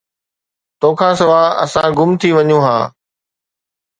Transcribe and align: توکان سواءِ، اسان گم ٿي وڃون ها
توکان 0.81 1.13
سواءِ، 1.19 1.47
اسان 1.63 1.89
گم 1.97 2.11
ٿي 2.19 2.29
وڃون 2.37 2.61
ها 2.65 2.77